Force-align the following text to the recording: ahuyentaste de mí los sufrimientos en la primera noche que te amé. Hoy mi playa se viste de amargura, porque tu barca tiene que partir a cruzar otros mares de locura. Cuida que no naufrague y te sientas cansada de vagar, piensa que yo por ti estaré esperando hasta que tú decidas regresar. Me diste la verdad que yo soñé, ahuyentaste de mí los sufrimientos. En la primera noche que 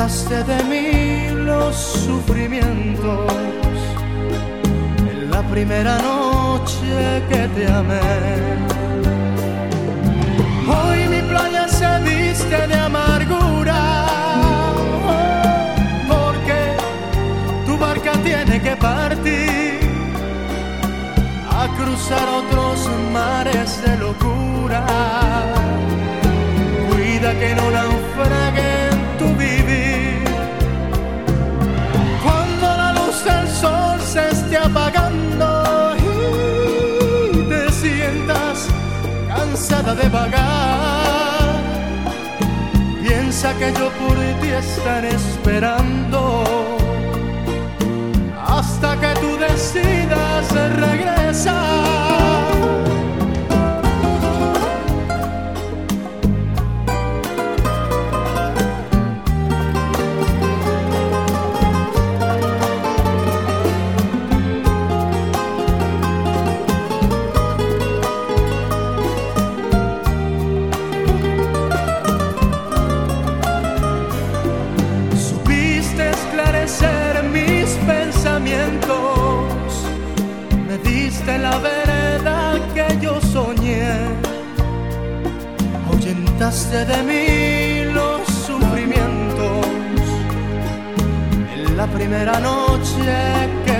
ahuyentaste 0.00 0.44
de 0.44 0.64
mí 0.64 1.44
los 1.44 1.76
sufrimientos 1.76 3.32
en 4.98 5.30
la 5.30 5.42
primera 5.42 5.98
noche 5.98 7.22
que 7.28 7.48
te 7.54 7.66
amé. 7.66 8.00
Hoy 10.68 11.08
mi 11.08 11.20
playa 11.28 11.68
se 11.68 12.00
viste 12.00 12.66
de 12.66 12.74
amargura, 12.74 14.06
porque 16.08 16.58
tu 17.66 17.76
barca 17.76 18.12
tiene 18.24 18.60
que 18.60 18.76
partir 18.76 19.80
a 21.50 21.68
cruzar 21.76 22.26
otros 22.42 22.88
mares 23.12 23.82
de 23.82 23.96
locura. 23.98 24.86
Cuida 26.88 27.32
que 27.38 27.54
no 27.54 27.70
naufrague 27.70 28.49
y 37.34 37.42
te 37.48 37.72
sientas 37.72 38.68
cansada 39.28 39.94
de 39.94 40.08
vagar, 40.08 41.60
piensa 43.02 43.54
que 43.58 43.72
yo 43.72 43.90
por 44.00 44.16
ti 44.40 44.48
estaré 44.48 45.10
esperando 45.14 46.44
hasta 48.46 48.96
que 49.00 49.20
tú 49.20 49.36
decidas 49.38 50.52
regresar. 50.52 50.99
Me 81.20 81.32
diste 81.32 81.38
la 81.38 81.58
verdad 81.58 82.58
que 82.74 82.98
yo 83.00 83.20
soñé, 83.20 83.82
ahuyentaste 85.90 86.84
de 86.84 87.02
mí 87.02 87.92
los 87.92 88.26
sufrimientos. 88.46 89.66
En 91.54 91.76
la 91.76 91.86
primera 91.86 92.38
noche 92.40 93.12
que 93.66 93.79